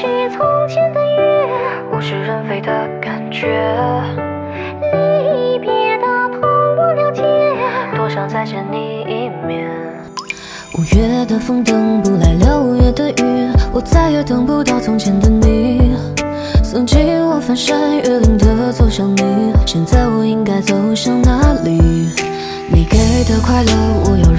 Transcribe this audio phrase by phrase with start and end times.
[0.00, 1.46] 是从前的月，
[1.92, 3.48] 物是人非的感觉。
[4.80, 6.40] 离别的痛
[6.78, 7.22] 我了解，
[7.94, 9.68] 多想再见你一面。
[10.78, 15.94] 五月的风等不来六月的雨，我再也等不到从前的你。
[16.64, 22.08] 曾经我翻山越岭的走向你，现在我应该走向哪里？
[22.72, 23.72] 你给的快乐，
[24.06, 24.32] 我要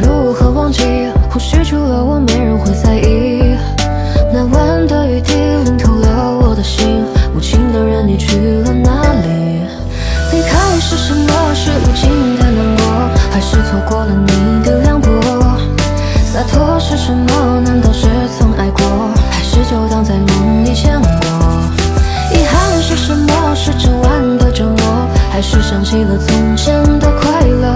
[10.82, 11.32] 是什么？
[11.54, 12.86] 是无尽的难过，
[13.32, 15.08] 还是错过了你的凉薄？
[16.34, 17.62] 洒脱是什么？
[17.64, 18.08] 难道是
[18.38, 18.84] 曾爱过，
[19.30, 21.10] 还是就当在梦里见过？
[22.34, 23.56] 遗憾是什么？
[23.56, 27.76] 是整晚的折磨，还是想起了从前的快乐？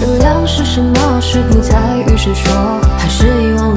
[0.00, 1.20] 原谅是什么？
[1.20, 1.76] 是不再
[2.06, 3.67] 与谁说，还是遗忘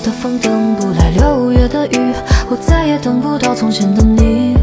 [0.00, 2.12] 的风等不来六月的雨，
[2.50, 4.56] 我再也等不到从前的你。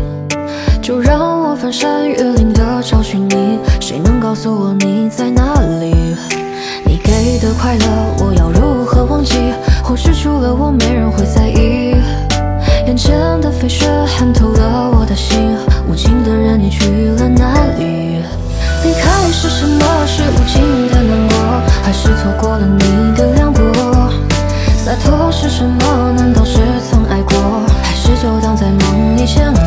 [0.81, 6.15] 就让我翻山越岭的找寻你，谁能告诉我你在哪里？
[6.85, 7.85] 你给的快乐，
[8.19, 9.35] 我要如何忘记？
[9.83, 11.95] 或许除了我，没人会在意。
[12.85, 15.57] 眼前的飞雪寒透了我的心，
[15.89, 18.21] 无情的人，你去了哪里？
[18.83, 19.85] 离开是什么？
[20.05, 21.37] 是无尽的难过，
[21.81, 23.72] 还是错过了你的凉薄？
[24.83, 26.11] 洒脱是什么？
[26.17, 26.59] 难道是
[26.91, 27.37] 曾爱过，
[27.81, 29.61] 还是就当在梦里见过？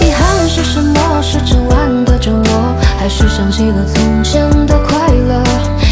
[0.00, 1.20] 遗憾是什么？
[1.20, 5.42] 是整晚的折磨，还是想起了从前的快乐？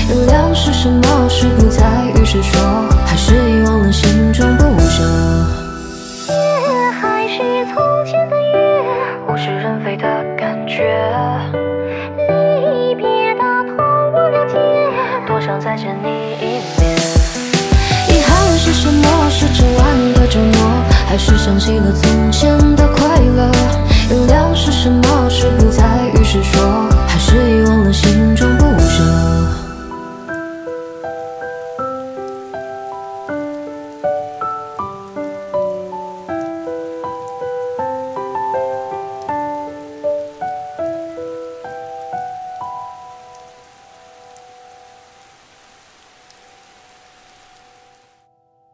[0.08, 1.28] 原谅是什么？
[1.28, 1.82] 是不再
[2.14, 2.60] 与谁说，
[3.04, 5.02] 还是遗忘了心中不舍？
[6.28, 7.42] 夜还是
[7.74, 10.06] 从前的约，物是人非的
[10.38, 10.96] 感觉。
[12.16, 13.40] 离别的
[13.74, 14.56] 痛我了解，
[15.26, 16.75] 多想再见你一面。
[21.16, 22.75] 还是想起了从前？